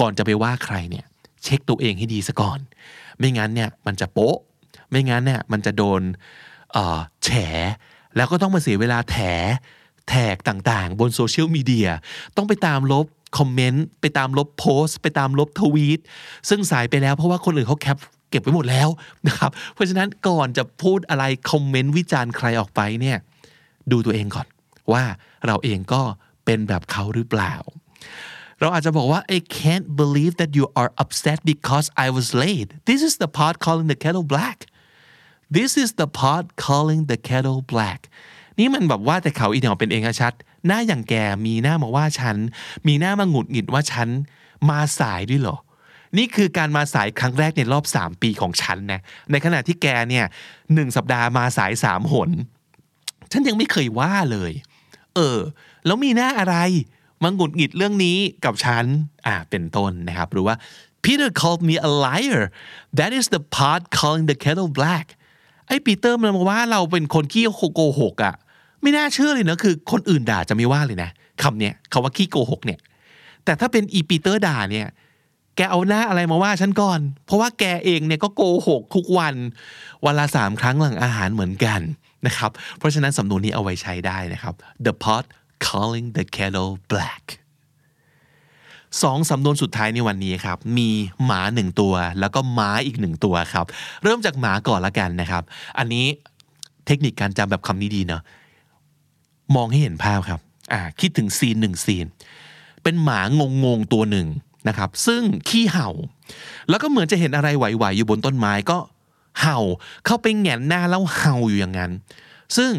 [0.00, 1.04] ก่อนจะไปว่าใครเนี่ย
[1.44, 2.58] เช็คตัวเองให้ดีซะก่อน
[3.18, 4.36] ไม่งั้นเนี่ยมันจะโป๊ะ
[4.90, 6.02] ไม่งั้นเนี่ยมันจะโดน
[7.24, 7.30] แฉ
[8.16, 9.16] แล้วก็ต้องมาเสียเวลาแถ
[10.08, 11.88] แท็กต่างๆ บนโซเชียลมีเดีย
[12.36, 13.06] ต้องไปตามลบ
[13.38, 16.00] คอมเมนต์ไปตามลบโพสต์ ไปตามลบทวีต
[16.48, 17.98] ซึ่งสายไปแล้วเพราะว่าคนอื่นเขาแคป
[18.30, 18.88] เก็บไว้หมดแล้ว
[19.26, 23.18] นะครับ เพราะฉะนั้นก่อนจะพูดอะไรคอมเมนต์วิจารณ์ใครออกไปเนี่ย
[23.90, 24.46] ดูตัวเองก่อน
[24.92, 25.04] ว่า
[25.46, 26.02] เราเองก็
[26.44, 27.54] เป็นแบบเขาหรือเปล่า
[28.60, 33.30] เราอาจจะบอกว่า I can't believe that you are upset because I was late this is the
[33.38, 34.58] pot calling the kettle black
[35.56, 38.00] this is the pot calling the kettle black
[38.58, 40.32] นี่มันแบบว่าแต่เขาอีเหนาเป็นเองอะชัด
[40.66, 41.14] หน้าอย่างแก
[41.46, 42.36] มีหน้ามาว่าฉัน
[42.86, 44.08] มีหน้ามาหงุดหงิดว่าฉัน
[44.70, 45.56] มาสายด้วยเหรอ
[46.18, 50.24] นี่คือการมาสายครั้งแรกในรอบ 3 ปีของฉันนะ ในขณะที่แกเนี่ย
[50.74, 52.30] หนึ่งสัปดาห์มาสายสามหน
[53.32, 54.52] ฉันยังไม่เคยว่าเลย
[55.14, 55.38] เออ
[55.86, 56.56] แล้วมีหน้าอะไร
[57.22, 58.84] มาหงุดหงิดเรื่องนี้กับฉัน
[59.26, 60.54] อ่า เป็นต้นนะครับ หรือว่า
[61.04, 62.42] Peter called me a liar
[62.98, 65.06] that is the pot calling the kettle black
[65.68, 68.34] ไอ้ปีเตอร์มันมาว่าเราเป็นคนขี้โกหกอะ
[68.82, 71.10] ไม่น่าเชื่อเลยนะคือ คนอื่นด่าจะไม่ว่าเลยนะ
[71.42, 72.78] คำเนี้ยคำว่าขี้โกหกเนี่ย
[73.44, 74.88] แต่ถ้าเป็นอีปีเตอร์ด่าเนี่ย
[75.56, 79.34] แกเอาหน้าอะไรมาว่าฉันก่อน เพราะว่าแกเองเนี่ยก็โกหกทุกวัน
[80.04, 81.80] วันละสามครั้งหลังอาหารเหมือนกัน
[82.26, 84.54] นะครับ เพราะฉะนั้นสำนวนนี้เอาไว้ใช้ได้นะครับ
[84.86, 85.24] the pot
[85.66, 87.24] calling the kettle black
[89.02, 90.88] สองสำนวนสุดท้ายในวันนี้ครับ มี
[91.24, 93.66] หมาหนึ่งตัว แล้วก็ม้าอีกหนึ่งตัวครับ
[94.02, 95.42] เริ่มจากหมาก่อนละกันนะครับ
[95.78, 96.06] อันนี้
[96.86, 98.22] เทคนิคการจำแบบคำนี้ดีเนาะ
[99.54, 100.40] มองให้เห็นภาพครับ
[100.72, 102.06] อ่าคิดถึงซีนหนึ่งซีน
[102.82, 104.26] เป็นหมางงงตัวหนึ่ง
[104.68, 105.88] นะครับ ซึ่งขี้เห่า
[106.68, 108.78] แล้วก็เหมือนจะเห็นอะไรไหวๆอยู่บนต้นไม้ก็
[109.40, 109.58] เห่า
[110.06, 111.90] เข้าไปแหงนหน้าแล้วเห่าอยู่อย่างนั้น
[112.56, 112.72] ซึ่ง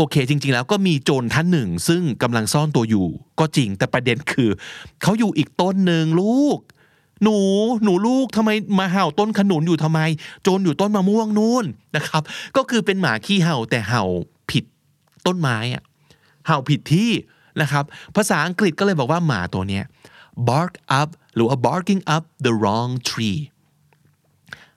[0.00, 3.06] โอเค จริง ๆ แล้วก็มีโจรท่านหนึ่ง ซึ่งกำลังซ่อนตัวอยู่
[3.40, 4.50] ก็จริงแต่ประเด็นคือ
[5.02, 6.58] เขาอยู่อีกต้นหนึ่งลูก
[7.22, 7.38] หนู
[7.84, 10.00] หนูลูกทำไมมาเห่าต้นขนุนอยู่ทำไม
[10.42, 11.64] โจรอยู่ต้นมะม่วงนู่น
[11.96, 12.22] นะครับ
[12.56, 14.04] ก็คือเป็นหมาขี้เห่าแต่เห่า
[14.50, 14.64] ผิด
[15.26, 15.82] ต้นไม้อะ
[16.46, 17.10] เห่าผิดที่
[17.60, 17.84] นะครับ
[18.16, 19.84] ภาษาอังกฤษก็เลยบอกว่าหมาตัวเนี้ย
[20.48, 23.38] bark up หรือว่า barking up the wrong tree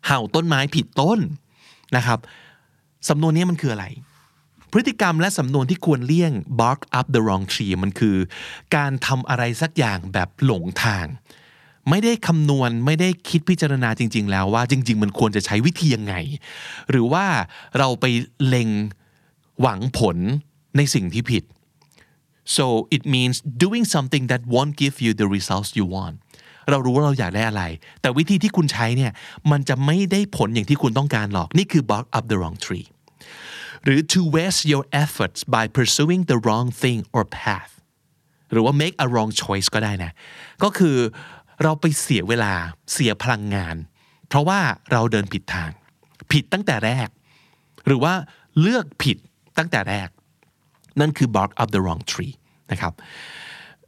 [0.06, 1.20] เห่าต้นไม้ผิดต้น
[1.96, 2.20] นะครับ
[3.10, 3.88] สำนวนนี้มันคืออะไร
[4.74, 8.18] พฤติกรรมและสำนวนที่ควรเลี่ยง bark up the wrong tree มันคือ
[8.76, 11.06] การทำอะไรสักอย่างแบบหลงทาง
[11.90, 16.16] ไม่ได้คำนวณไม่ได้คิดพิจารณาจริง ๆ แล้วว่าจริง ๆ มันควรจะใช้วิธียังไง
[16.90, 17.26] หรือว่า
[17.78, 18.06] เราไป
[18.48, 18.70] เล็ง
[19.62, 20.18] หวังผล
[20.78, 21.44] ในสิ่งที่ผิด
[22.56, 26.16] so it means doing something that won't give you the results you want
[26.70, 27.64] เรารู้ว่าเราอยากได้อะไร
[28.02, 29.12] แต่วิธีที่คุณใช้เนี่ย
[29.52, 32.88] มันจะไม่ได้ผลอย่างที่คุณต้องการหรอก นี่คือ bark up the wrong tree
[33.84, 37.74] หรือ to waste your efforts by pursuing the wrong thing or path
[38.52, 40.12] หรือว่า make a wrong choice ก็ได้นะ
[40.64, 40.98] ก็คือ
[41.64, 42.54] เราไปเสียเวลา
[42.92, 43.76] เสียพลังงาน
[44.28, 44.60] เพราะว่า
[44.92, 45.72] เราเดินผิดทาง
[46.32, 47.08] ผิดตั้งแต่แรก
[47.86, 48.14] หรือว่า
[48.62, 49.18] เลือกผิด
[49.58, 50.10] ตั้งแต่แรก
[51.00, 52.34] นั่นคือ bark up the wrong tree
[52.72, 52.94] นะครับ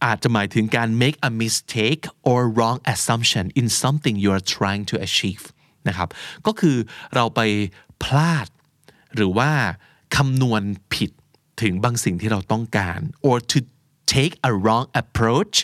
[0.06, 5.44] อาจจะหมายถึงการ make a mistake or wrong assumption in something you are trying to achieve
[5.88, 6.10] นะครับ
[6.48, 6.78] ก็คือ
[7.16, 7.42] เราไป
[8.04, 8.48] พลาด
[9.16, 9.52] หรือว่า
[10.16, 10.62] คำนวณ
[10.94, 11.12] ผิด
[11.62, 13.58] ถึงบางสิ่งที่เราต้องการ or to
[14.14, 15.56] take a wrong approach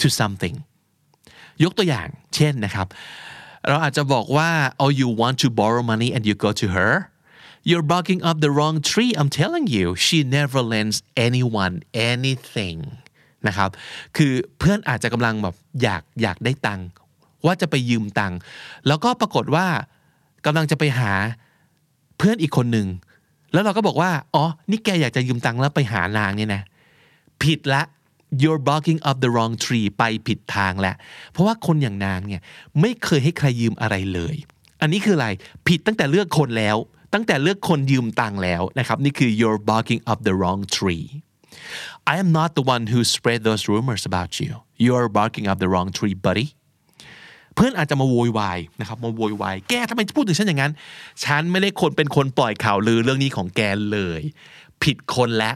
[0.00, 0.56] to something
[1.62, 2.86] ยกตัวอย่าง เช่นนะครับ
[3.68, 4.50] เราอาจจะบอกว่า
[4.82, 6.92] oh you want to borrow money and you go to her
[7.68, 11.74] you're barking up the wrong tree I'm telling you she never lends anyone
[12.12, 12.78] anything
[13.46, 13.70] นะครับ
[14.16, 16.86] คือเพื่อนอาจจะกำลังแบบอยากอยากได้ตังค์
[17.46, 18.38] ว่าจะไปยืมตังค์
[18.86, 19.66] แล้วก็ปรากฏว่า
[20.46, 21.12] กำลังจะไปหา
[22.24, 22.88] พื่อนอีกคนหนึ่ง
[23.52, 26.62] แล้วเราก็บอกว่าอ๋อนี่แกอยากจะยืมตังค์แล้วไปหานางเนี่ยนะ
[27.42, 27.82] ผิดละ
[28.42, 30.94] you're barking up the wrong tree ไปผิดทางแล้ว
[31.32, 32.40] เพราะว่าคนอย่างนางเนี่ย
[32.80, 34.36] ไม่เคยให้ใครยืมอะไรเลย
[34.80, 35.28] อันนี้คืออะไร
[35.68, 36.76] ผิดตั้งแต่เลือกคนแล้ว
[37.14, 41.06] ตั้งแต่เลือกคนยืมตังค์แล้วนะครับนี่คือ you're barking up the wrong tree
[42.12, 44.52] I am not the one who spread those rumors about you
[44.84, 46.48] you're barking up the wrong tree buddy
[47.54, 50.72] เพื่อนอาจจะมาโวยวายนะครับมาโวยวายแกทำไมพูดถึงฉันอย่างนั้น
[51.24, 53.60] ฉันไม่ได้คนเป็นคนปล่อยข่าวลือเรื่องนี้ของแก
[53.92, 54.22] เลย
[54.82, 55.52] ผิดคนและ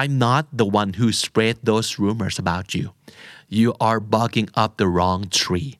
[0.00, 2.86] I'm not the one who spread those rumors about you
[3.58, 5.70] you are barking up the wrong tree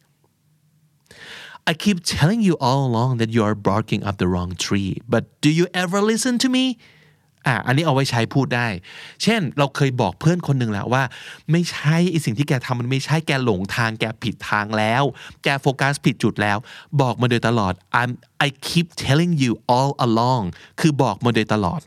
[1.71, 5.23] I keep telling you all along that you are barking up the wrong tree but
[5.45, 6.65] do you ever listen to me
[7.47, 8.69] อะอันนี้เอาไว้ใช้พูดได้
[9.23, 11.03] เช่น เราเคยบอกเพื่อนคนหนึ่งแล้วว่า
[11.51, 15.03] ไม่ใช่ไอสิ่งที่แกทำมันไม่ใช่แกหลงทางแกผิดทางแล้ว
[15.45, 16.59] แกโฟกัสผิดจุดแล้ว
[17.01, 18.11] บอกมาโดยตลอด I'm
[18.47, 20.45] I keep telling you all along
[20.81, 21.81] คือบอกมาโดยตลอด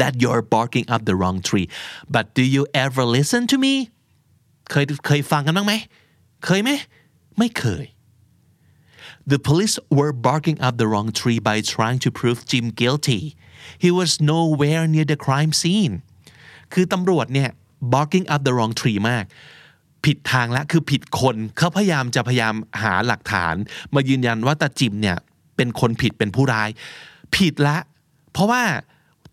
[0.00, 1.66] that you're barking up the wrong tree
[2.14, 3.74] but do you ever listen to me
[4.70, 5.74] เคยเคยฟังกันบ้างไหม
[6.44, 6.70] เคยไหม
[7.38, 7.86] ไม่เคย
[9.32, 13.22] The police were barking up the wrong tree by trying to prove Jim guilty.
[13.84, 15.94] He was nowhere near the crime scene.
[16.72, 17.50] คือตำรวจเนี่ย
[17.94, 19.24] barking up the wrong tree มาก
[20.04, 23.54] ผิดทางแล้วคือผิดคนเขาพยายามจะพยายามหาหลักฐาน
[23.94, 25.16] มายืนยันว่าตาจิมเนี่ย
[25.56, 26.68] เป็นคนผิดเป็นผู้ร้าย
[27.36, 27.78] ผิดละ
[28.32, 28.62] เพราะว่า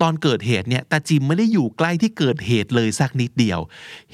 [0.01, 3.59] ตอนเกิดเหตุเนี่ยตาจิมไม่ได้อยู่ใกล้ที่เกิดเหตุเลยสักนิดเดียว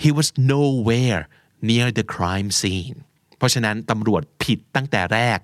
[0.01, 1.21] he was nowhere
[1.69, 2.97] near the crime scene
[3.37, 5.39] เพราะฉะนั้นตำรวจผิดตั้งแต่แรก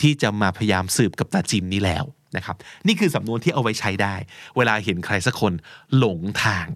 [0.00, 2.04] ที่จะมาพยายามสืบกับตาจิมนี้แล้ว
[2.36, 4.14] นะครับนี่คือสำนวนที่เอาไว้ใช้ได้
[4.56, 5.52] เวลาเห็นใครสักคน
[5.96, 6.68] หลงทาง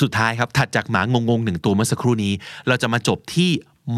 [0.00, 2.32] สุดท้ายครับถัดจากหมางงๆหนึ่งตัวเมื่อสักครู่นี้
[2.68, 3.50] เราจะมาจบที่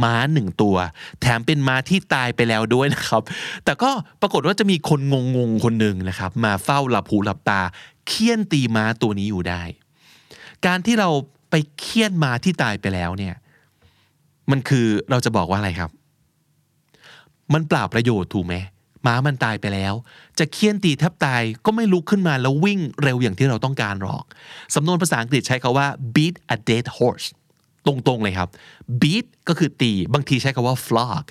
[0.03, 0.77] ม้าหนึ่งตัว
[1.21, 3.23] แถมเป็นม้าที่ตายไปแล้วด้วยนะครับ
[3.65, 5.01] แต่ก็ปรากฏว่าจะมีคน
[5.37, 7.61] งงๆคนหนึ่งนะครับ มาเฝ้าหลับหูหลับตา
[8.07, 9.63] เคี่ยนตีม้าตัวนี้อยู่ได้
[10.67, 11.11] การที่เรา
[11.51, 13.35] ไปเคี่ยนม้าที่ตายไปแล้วเนี่ย
[14.51, 15.91] มันคือเราจะบอกว่าอะไรครับ
[17.53, 18.55] มันเปล่าประโยชน์ถูกไหม
[19.07, 19.95] ม้ามันตายไปแล้ว
[20.39, 24.25] จะเคี่ยนตีแทบตายก็ไม่ลุกขึ้นมาแล้ววิ่งเร็วอย่างที่เราต้องการหรอก
[24.75, 27.29] สำนวนภาษาอังกฤษใช้คาว่า beat a dead horse
[27.87, 28.49] ตรงๆเลยครับ
[29.03, 31.25] beat ก็คือตี บางทีใช้คาว่า flog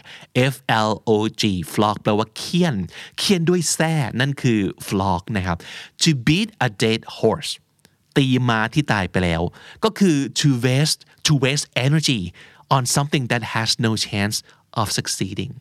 [0.53, 0.55] f
[0.89, 2.75] l o g flog แปลว่าเคี่ยน
[3.17, 5.57] เคี่ยนด้วยแส้นั่นคือ flog นะครับ
[6.01, 7.51] to beat a dead horse
[8.17, 9.41] ตีม้าที่ตายไปแล้ว
[9.83, 12.21] ก็คือ to waste to waste energy
[12.75, 14.35] on something that has no chance
[14.81, 15.51] of succeeding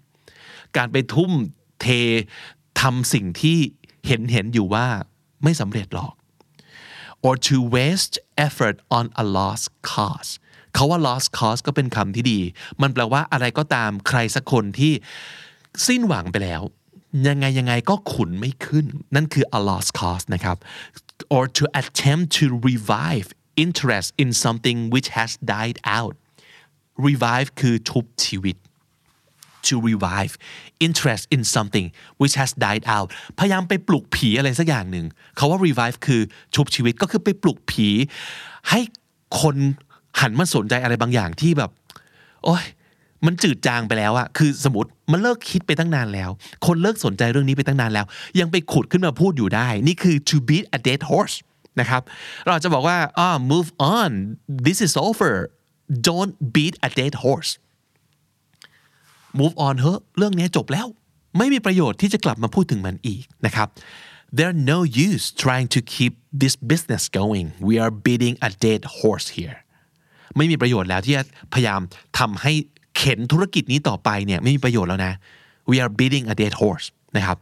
[0.77, 1.33] การไปทุ่ม
[1.81, 1.87] เท
[2.81, 3.59] ทำสิ่งที่
[4.07, 4.87] เห็นเห็นอยู่ว่า
[5.43, 6.15] ไม่สำเร็จหรอก
[7.27, 8.15] or to waste
[8.47, 10.31] effort on a lost cause
[10.75, 12.41] เขาว่า lost cause ก็เป็นคำที่ดี
[12.83, 14.93] มันแปลว่าอะไรก็ตามใครสักคนที่
[15.87, 16.63] สิ้นหวังไปแล้ว
[17.29, 20.57] ยังไงยังไงก็ขุนไม่ขึ้น นั่นคือ a lost cause นะครับ
[21.37, 23.29] or to attempt to revive
[23.65, 26.15] interest in something which has died out
[27.09, 28.57] revive คือชุบชีวิต
[29.69, 30.33] to revive
[30.87, 31.87] interest in something
[32.21, 36.21] which has died out พยายามไปปลุกผีอะไรสักอย่างหนึ่งเขาว่า revive คือ
[36.55, 37.89] ชุบชีวิตก็คือไปปลุกผี
[38.71, 38.81] ให้
[39.41, 39.57] คน
[40.21, 41.71] หันมาสนใจอะไรบางอย่างที่แบบ
[42.45, 42.65] โอ้ย
[43.27, 46.31] มันจืดจางไปแล้วอะคือสมมติมันเลิกคิดไปตั้งนานแล้ว
[46.67, 48.07] คนเลิกสนใจเรื่องนี้ไปตั้งนานแล้ว
[48.41, 51.37] ยังไปขุดขึ้นมาพูดอยู่ได้ นี่คือ to beat a dead horse
[51.81, 52.03] นะครับ
[52.47, 54.11] เราจะบอกว่าอ่า move on
[54.67, 55.33] this is over
[56.09, 57.51] don't beat a dead horse
[59.41, 60.87] move on เฮ้เรื่องนี้จบแล้ว
[61.39, 63.69] ไม่มีประโยชน์ที่จะกลับมาพูดถึงมันอีกนะครับ
[64.37, 69.29] There's no use trying to keep this business going we are beating a dead horse
[69.39, 69.59] here
[70.37, 71.81] ไม่มีประโยชน์แล้วที่จะพยายาม
[72.19, 72.53] ทำให้
[72.97, 75.15] เข็นธุรกิจนี้ต่อไปเนี่ยไม่มีประโยชน์แล้วนะ
[75.71, 77.39] we are beating a dead horse นะครับ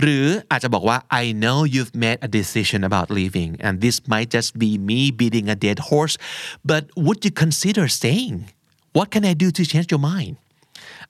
[0.00, 5.00] หรืออาจจะบอกว่า I know you've made a decision about leaving and this might just be me
[5.20, 6.14] beating a dead horse
[6.70, 8.36] but would you consider staying
[8.96, 10.34] what can I do to change your mind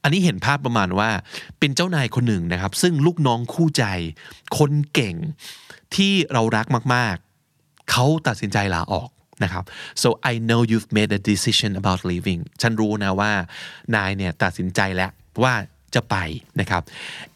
[0.06, 1.10] อันนี้เห็นภาพประมาณว่า
[1.58, 3.84] เป็นเจ้านายคนหนึ่งนะครับ ซึ่งลูกน้องคู่ใจ
[4.58, 5.16] คนเก่ง
[5.94, 9.08] ที่เรารักมากๆ เขาตัดสินใจลาออก
[9.42, 9.64] นะครับ
[10.02, 13.32] so I know you've made a decision about leaving ฉันรู้นะว่า
[13.94, 15.10] นายเนี่ยตัดสินใจแล้ว
[15.42, 15.54] ว่า
[15.94, 16.16] จะไป
[16.60, 16.82] นะครับ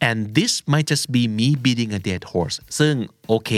[0.08, 2.94] and this might just be me beating a dead horse ซึ่ง
[3.28, 3.50] โอเค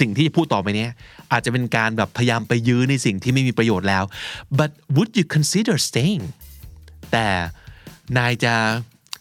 [0.00, 0.90] สิ่งที่จะพูดต่อไปเนี้ย
[1.32, 4.04] อาจจะเป็นการแบบพยายามไปยื้อในสิ่งที่ไม่มีประโยชน์แล้ว
[4.58, 6.24] but would you consider staying
[7.12, 7.28] แต่
[8.18, 8.54] นายจะ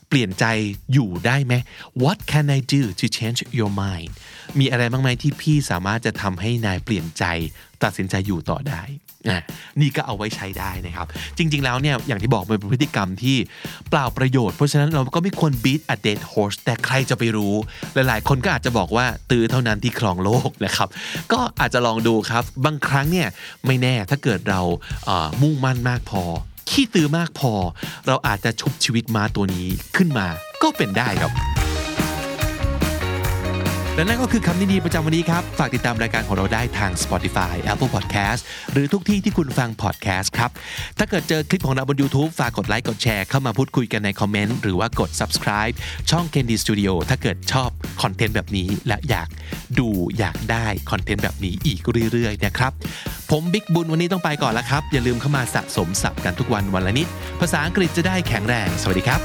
[0.09, 0.45] เปลี่ยนใจ
[0.93, 1.53] อยู่ได้ไหม
[2.03, 4.09] What can I do to change your mind
[4.59, 7.23] มีอะไรบ้างไหมที่พี่สามารถจะทำให้นายเปลี่ยนใจ
[7.83, 8.83] ตัดสินใจอยู่ต่อได้
[9.81, 13.37] นี่ก็เอาไว้ใช้ได้นะครับ จริง ๆ แล้วเนี่ยอย่างที่บอกมันเป็นพฤติกรรมที่
[13.89, 17.55] เปล่าประโยชน์ เพราะฉะนั้นเราก็ไม่ควร beat a dead horse แต่ใครจะไปรู้
[17.93, 20.89] หลายๆ คนก็อาจจะบอกว่าตือเท่านั้นที่ครองโลกนะครับ
[21.31, 23.27] ก็อาจจะลองดูครับ บางครั้งเนี่ย
[23.65, 24.61] ไม่แน่ถ้าเกิดเรา
[25.41, 26.23] มุ่งมั่นมากพอ
[26.69, 27.53] ขี้ตือมากพอ
[28.07, 30.27] เราอาจจะชุบชีวิตม้าตัวนี้ขึ้นมา
[30.63, 31.54] ก็เป็นได้ครับ
[33.95, 40.49] และนั่นก็คือคำนิดีประจำวันนี้ครับ ฝากติดตามรายการของเราได้ทาง Spotify Apple Podcast หรือทุกที่ที่คุณฟัง podcast ครับ
[40.97, 45.75] ถ้าเกิดเจอคลิปของเราบน YouTube ฝากกดไลค์กดแชร์เข้ามาพูดคุยกันในคอมเมนต์หรือว่ากด subscribe
[46.11, 47.69] ช่อง Candy Studio ถ้าเกิดชอบ
[48.01, 49.27] คอนเทนต์แบบนี้ และอยาก
[49.79, 51.79] ดูอยากได้คอนเทนต์แบบนี้อีก
[52.11, 52.71] เรื่อยๆนะครับ
[53.31, 57.07] ผมบิ๊กบุญวันนี้ต้องไปก่อนแล้วครับ อย่าลืมเข้ามาสะสมศัพท์กันทุกวันวันละนิด
[57.41, 59.19] ภาษาอังกฤษจะได้แข็งแรง สวัสดีครับ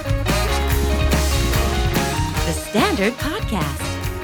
[2.47, 3.83] The Standard Podcast,